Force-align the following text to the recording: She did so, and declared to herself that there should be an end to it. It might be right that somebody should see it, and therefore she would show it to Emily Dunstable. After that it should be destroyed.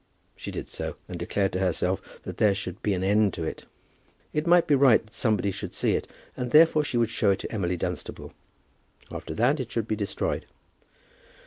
She 0.35 0.49
did 0.49 0.67
so, 0.67 0.95
and 1.07 1.19
declared 1.19 1.51
to 1.53 1.59
herself 1.59 2.01
that 2.23 2.37
there 2.37 2.55
should 2.55 2.81
be 2.81 2.95
an 2.95 3.03
end 3.03 3.35
to 3.35 3.43
it. 3.43 3.65
It 4.33 4.47
might 4.47 4.65
be 4.65 4.73
right 4.73 5.05
that 5.05 5.13
somebody 5.13 5.51
should 5.51 5.75
see 5.75 5.91
it, 5.93 6.07
and 6.35 6.49
therefore 6.49 6.83
she 6.83 6.97
would 6.97 7.11
show 7.11 7.29
it 7.29 7.39
to 7.41 7.51
Emily 7.51 7.77
Dunstable. 7.77 8.33
After 9.11 9.35
that 9.35 9.59
it 9.59 9.71
should 9.71 9.87
be 9.87 9.95
destroyed. 9.95 10.47